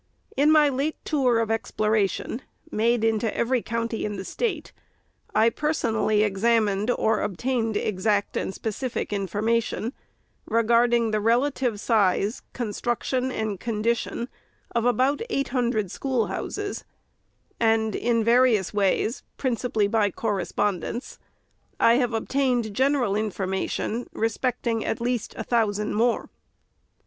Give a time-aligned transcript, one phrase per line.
[0.35, 4.71] In my late tour of exploration, made into every county in the State,
[5.35, 9.93] I personally examined or obtained exact and specific information,
[10.47, 14.27] regarding the relative size, construc tion, and condition
[14.73, 16.83] of about eight hundred schoolhouses;
[17.59, 21.19] and, in various ways— principally by correspondence—
[21.79, 26.31] I have obtained general information respecting, at least, a thousand more.